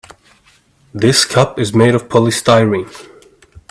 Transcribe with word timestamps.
This 0.95 1.25
cup 1.25 1.59
is 1.59 1.75
made 1.75 1.93
of 1.93 2.09
polystyrene. 2.09 2.89